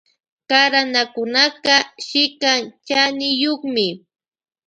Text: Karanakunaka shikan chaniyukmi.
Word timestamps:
Karanakunaka 0.49 1.75
shikan 2.07 2.61
chaniyukmi. 2.87 3.87